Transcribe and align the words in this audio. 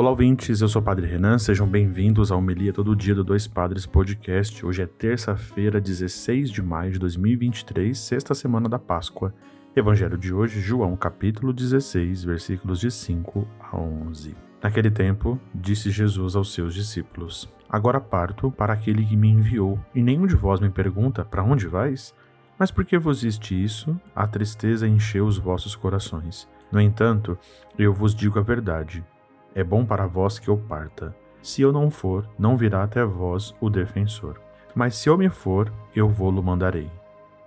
Olá, 0.00 0.08
ouvintes, 0.08 0.62
eu 0.62 0.66
sou 0.66 0.80
o 0.80 0.84
Padre 0.86 1.06
Renan, 1.06 1.38
sejam 1.38 1.68
bem-vindos 1.68 2.32
ao 2.32 2.38
Homilia 2.38 2.72
Todo 2.72 2.96
Dia 2.96 3.14
do 3.14 3.22
Dois 3.22 3.46
Padres 3.46 3.84
Podcast. 3.84 4.64
Hoje 4.64 4.80
é 4.80 4.86
terça-feira, 4.86 5.78
16 5.78 6.50
de 6.50 6.62
maio 6.62 6.92
de 6.92 6.98
2023, 6.98 7.98
sexta 7.98 8.34
semana 8.34 8.66
da 8.66 8.78
Páscoa. 8.78 9.34
Evangelho 9.76 10.16
de 10.16 10.32
hoje, 10.32 10.58
João, 10.58 10.96
capítulo 10.96 11.52
16, 11.52 12.24
versículos 12.24 12.80
de 12.80 12.90
5 12.90 13.46
a 13.60 13.76
11. 13.76 14.34
Naquele 14.62 14.90
tempo, 14.90 15.38
disse 15.54 15.90
Jesus 15.90 16.34
aos 16.34 16.54
seus 16.54 16.72
discípulos: 16.72 17.46
Agora 17.68 18.00
parto 18.00 18.50
para 18.50 18.72
aquele 18.72 19.04
que 19.04 19.14
me 19.14 19.28
enviou, 19.28 19.78
e 19.94 20.02
nenhum 20.02 20.26
de 20.26 20.34
vós 20.34 20.60
me 20.60 20.70
pergunta: 20.70 21.26
Para 21.26 21.44
onde 21.44 21.66
vais? 21.66 22.14
Mas 22.58 22.70
por 22.70 22.86
que 22.86 22.96
vos 22.96 23.20
diste 23.20 23.62
isso? 23.62 23.94
A 24.16 24.26
tristeza 24.26 24.88
encheu 24.88 25.26
os 25.26 25.36
vossos 25.36 25.76
corações. 25.76 26.48
No 26.72 26.80
entanto, 26.80 27.36
eu 27.78 27.92
vos 27.92 28.14
digo 28.14 28.38
a 28.38 28.42
verdade 28.42 29.04
é 29.54 29.64
bom 29.64 29.84
para 29.84 30.06
vós 30.06 30.38
que 30.38 30.48
eu 30.48 30.56
parta. 30.56 31.14
Se 31.42 31.62
eu 31.62 31.72
não 31.72 31.90
for, 31.90 32.28
não 32.38 32.56
virá 32.56 32.82
até 32.82 33.04
vós 33.04 33.54
o 33.60 33.70
defensor. 33.70 34.40
Mas 34.74 34.94
se 34.96 35.08
eu 35.08 35.16
me 35.16 35.28
for, 35.28 35.72
eu 35.94 36.08
vou-lo 36.08 36.42
mandarei. 36.42 36.90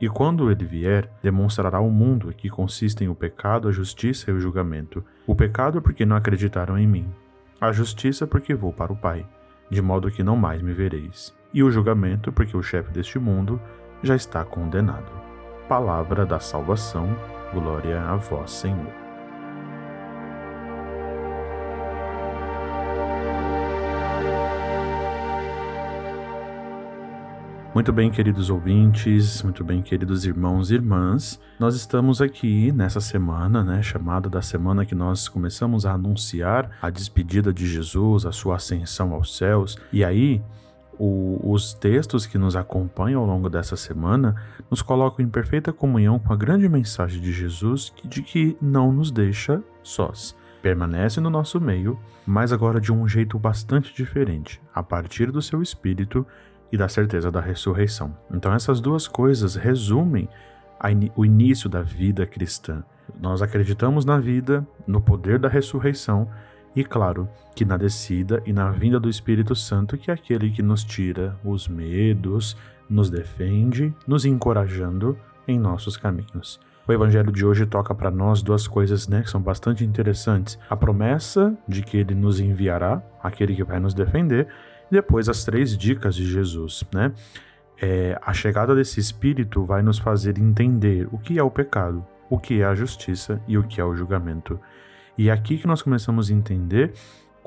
E 0.00 0.08
quando 0.08 0.50
ele 0.50 0.64
vier, 0.64 1.10
demonstrará 1.22 1.78
ao 1.78 1.90
mundo 1.90 2.32
que 2.36 2.48
consistem 2.48 3.08
o 3.08 3.14
pecado, 3.14 3.68
a 3.68 3.72
justiça 3.72 4.30
e 4.30 4.34
o 4.34 4.38
julgamento. 4.38 5.04
O 5.26 5.34
pecado 5.34 5.82
porque 5.82 6.06
não 6.06 6.16
acreditaram 6.16 6.78
em 6.78 6.86
mim. 6.86 7.12
A 7.60 7.72
justiça 7.72 8.26
porque 8.26 8.54
vou 8.54 8.72
para 8.72 8.92
o 8.92 8.96
Pai, 8.96 9.26
de 9.68 9.82
modo 9.82 10.10
que 10.10 10.22
não 10.22 10.36
mais 10.36 10.62
me 10.62 10.72
vereis. 10.72 11.34
E 11.52 11.62
o 11.64 11.70
julgamento 11.70 12.30
porque 12.30 12.56
o 12.56 12.62
chefe 12.62 12.92
deste 12.92 13.18
mundo 13.18 13.60
já 14.02 14.14
está 14.14 14.44
condenado. 14.44 15.10
Palavra 15.68 16.24
da 16.24 16.38
salvação, 16.38 17.08
glória 17.52 18.00
a 18.00 18.14
vós, 18.14 18.52
Senhor. 18.52 19.07
Muito 27.74 27.92
bem, 27.92 28.10
queridos 28.10 28.48
ouvintes, 28.48 29.42
muito 29.42 29.62
bem, 29.62 29.82
queridos 29.82 30.24
irmãos 30.24 30.70
e 30.70 30.74
irmãs. 30.74 31.38
Nós 31.60 31.74
estamos 31.76 32.22
aqui 32.22 32.72
nessa 32.72 32.98
semana, 32.98 33.62
né, 33.62 33.82
chamada 33.82 34.28
da 34.28 34.40
semana 34.40 34.86
que 34.86 34.94
nós 34.94 35.28
começamos 35.28 35.84
a 35.84 35.92
anunciar 35.92 36.70
a 36.80 36.88
despedida 36.88 37.52
de 37.52 37.66
Jesus, 37.66 38.24
a 38.24 38.32
sua 38.32 38.56
ascensão 38.56 39.12
aos 39.12 39.36
céus. 39.36 39.76
E 39.92 40.02
aí, 40.02 40.42
o, 40.98 41.38
os 41.44 41.74
textos 41.74 42.26
que 42.26 42.38
nos 42.38 42.56
acompanham 42.56 43.20
ao 43.20 43.26
longo 43.26 43.50
dessa 43.50 43.76
semana 43.76 44.34
nos 44.70 44.80
colocam 44.80 45.24
em 45.24 45.28
perfeita 45.28 45.70
comunhão 45.70 46.18
com 46.18 46.32
a 46.32 46.36
grande 46.36 46.68
mensagem 46.70 47.20
de 47.20 47.32
Jesus 47.32 47.92
de 48.02 48.22
que 48.22 48.56
não 48.62 48.90
nos 48.90 49.10
deixa 49.10 49.62
sós. 49.82 50.34
Permanece 50.62 51.20
no 51.20 51.30
nosso 51.30 51.60
meio, 51.60 52.00
mas 52.26 52.50
agora 52.50 52.80
de 52.80 52.92
um 52.92 53.06
jeito 53.06 53.38
bastante 53.38 53.94
diferente, 53.94 54.60
a 54.74 54.82
partir 54.82 55.30
do 55.30 55.40
seu 55.40 55.62
espírito 55.62 56.26
e 56.70 56.76
da 56.76 56.88
certeza 56.88 57.30
da 57.30 57.40
ressurreição. 57.40 58.16
Então, 58.32 58.52
essas 58.52 58.80
duas 58.80 59.08
coisas 59.08 59.54
resumem 59.54 60.28
in 60.84 61.10
o 61.16 61.24
início 61.24 61.68
da 61.68 61.82
vida 61.82 62.26
cristã. 62.26 62.84
Nós 63.20 63.42
acreditamos 63.42 64.04
na 64.04 64.18
vida, 64.18 64.66
no 64.86 65.00
poder 65.00 65.38
da 65.38 65.48
ressurreição 65.48 66.28
e, 66.76 66.84
claro, 66.84 67.28
que 67.54 67.64
na 67.64 67.76
descida 67.76 68.42
e 68.46 68.52
na 68.52 68.70
vinda 68.70 69.00
do 69.00 69.08
Espírito 69.08 69.54
Santo, 69.54 69.96
que 69.96 70.10
é 70.10 70.14
aquele 70.14 70.50
que 70.50 70.62
nos 70.62 70.84
tira 70.84 71.36
os 71.44 71.66
medos, 71.66 72.56
nos 72.88 73.10
defende, 73.10 73.92
nos 74.06 74.24
encorajando 74.24 75.18
em 75.46 75.58
nossos 75.58 75.96
caminhos. 75.96 76.60
O 76.86 76.92
evangelho 76.92 77.30
de 77.30 77.44
hoje 77.44 77.66
toca 77.66 77.94
para 77.94 78.10
nós 78.10 78.40
duas 78.40 78.66
coisas 78.66 79.08
né, 79.08 79.22
que 79.22 79.28
são 79.28 79.42
bastante 79.42 79.84
interessantes: 79.84 80.58
a 80.70 80.76
promessa 80.76 81.54
de 81.68 81.82
que 81.82 81.98
ele 81.98 82.14
nos 82.14 82.40
enviará, 82.40 83.02
aquele 83.22 83.54
que 83.54 83.62
vai 83.62 83.78
nos 83.78 83.92
defender, 83.92 84.48
e 84.90 84.94
depois 84.94 85.28
as 85.28 85.44
três 85.44 85.76
dicas 85.76 86.14
de 86.14 86.26
Jesus, 86.26 86.84
né? 86.92 87.12
É, 87.80 88.18
a 88.20 88.32
chegada 88.32 88.74
desse 88.74 88.98
Espírito 88.98 89.64
vai 89.64 89.82
nos 89.82 89.98
fazer 89.98 90.36
entender 90.38 91.08
o 91.12 91.18
que 91.18 91.38
é 91.38 91.42
o 91.42 91.50
pecado, 91.50 92.04
o 92.28 92.38
que 92.38 92.60
é 92.60 92.64
a 92.64 92.74
justiça 92.74 93.40
e 93.46 93.56
o 93.56 93.62
que 93.62 93.80
é 93.80 93.84
o 93.84 93.94
julgamento. 93.94 94.58
E 95.16 95.28
é 95.28 95.32
aqui 95.32 95.58
que 95.58 95.66
nós 95.66 95.80
começamos 95.80 96.30
a 96.30 96.34
entender 96.34 96.92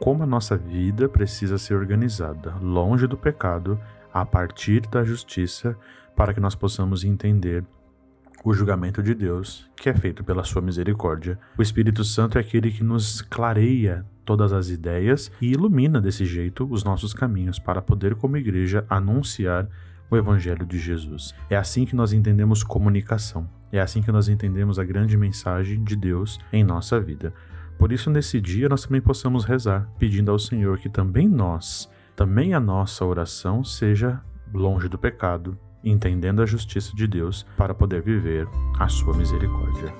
como 0.00 0.22
a 0.22 0.26
nossa 0.26 0.56
vida 0.56 1.08
precisa 1.08 1.58
ser 1.58 1.74
organizada, 1.74 2.54
longe 2.60 3.06
do 3.06 3.16
pecado, 3.16 3.78
a 4.12 4.24
partir 4.24 4.80
da 4.88 5.04
justiça, 5.04 5.76
para 6.16 6.32
que 6.32 6.40
nós 6.40 6.54
possamos 6.54 7.04
entender 7.04 7.64
o 8.44 8.52
julgamento 8.52 9.02
de 9.02 9.14
Deus, 9.14 9.66
que 9.74 9.88
é 9.88 9.94
feito 9.94 10.22
pela 10.22 10.44
sua 10.44 10.60
misericórdia. 10.60 11.38
O 11.56 11.62
Espírito 11.62 12.04
Santo 12.04 12.36
é 12.36 12.42
aquele 12.42 12.70
que 12.70 12.84
nos 12.84 13.22
clareia 13.22 14.04
todas 14.22 14.52
as 14.52 14.68
ideias 14.68 15.32
e 15.40 15.52
ilumina 15.52 15.98
desse 15.98 16.26
jeito 16.26 16.68
os 16.70 16.84
nossos 16.84 17.14
caminhos 17.14 17.58
para 17.58 17.80
poder, 17.80 18.14
como 18.14 18.36
igreja, 18.36 18.84
anunciar 18.88 19.66
o 20.10 20.16
Evangelho 20.16 20.66
de 20.66 20.78
Jesus. 20.78 21.34
É 21.48 21.56
assim 21.56 21.86
que 21.86 21.96
nós 21.96 22.12
entendemos 22.12 22.62
comunicação. 22.62 23.48
É 23.72 23.80
assim 23.80 24.02
que 24.02 24.12
nós 24.12 24.28
entendemos 24.28 24.78
a 24.78 24.84
grande 24.84 25.16
mensagem 25.16 25.82
de 25.82 25.96
Deus 25.96 26.38
em 26.52 26.62
nossa 26.62 27.00
vida. 27.00 27.32
Por 27.78 27.92
isso, 27.92 28.10
nesse 28.10 28.40
dia, 28.42 28.68
nós 28.68 28.84
também 28.84 29.00
possamos 29.00 29.44
rezar, 29.44 29.88
pedindo 29.98 30.30
ao 30.30 30.38
Senhor 30.38 30.78
que 30.78 30.90
também 30.90 31.26
nós, 31.26 31.90
também 32.14 32.52
a 32.52 32.60
nossa 32.60 33.04
oração 33.06 33.64
seja 33.64 34.20
longe 34.52 34.88
do 34.88 34.98
pecado, 34.98 35.58
entendendo 35.84 36.42
a 36.42 36.46
justiça 36.46 36.94
de 36.94 37.06
Deus 37.06 37.44
para 37.56 37.74
poder 37.74 38.02
viver 38.02 38.48
a 38.78 38.88
sua 38.88 39.16
misericórdia. 39.16 39.92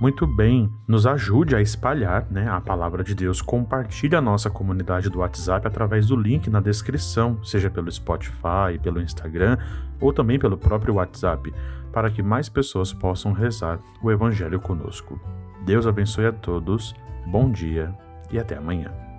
Muito 0.00 0.26
bem, 0.26 0.72
nos 0.88 1.06
ajude 1.06 1.54
a 1.54 1.60
espalhar 1.60 2.26
né, 2.30 2.48
a 2.48 2.58
palavra 2.58 3.04
de 3.04 3.14
Deus. 3.14 3.42
Compartilhe 3.42 4.16
a 4.16 4.20
nossa 4.20 4.48
comunidade 4.48 5.10
do 5.10 5.18
WhatsApp 5.18 5.66
através 5.66 6.06
do 6.06 6.16
link 6.16 6.48
na 6.48 6.58
descrição, 6.58 7.38
seja 7.44 7.68
pelo 7.68 7.92
Spotify, 7.92 8.78
pelo 8.82 9.02
Instagram 9.02 9.58
ou 10.00 10.10
também 10.10 10.38
pelo 10.38 10.56
próprio 10.56 10.94
WhatsApp, 10.94 11.52
para 11.92 12.10
que 12.10 12.22
mais 12.22 12.48
pessoas 12.48 12.94
possam 12.94 13.32
rezar 13.32 13.78
o 14.02 14.10
Evangelho 14.10 14.58
conosco. 14.58 15.20
Deus 15.66 15.86
abençoe 15.86 16.24
a 16.24 16.32
todos, 16.32 16.94
bom 17.26 17.50
dia 17.52 17.94
e 18.32 18.38
até 18.38 18.56
amanhã. 18.56 19.09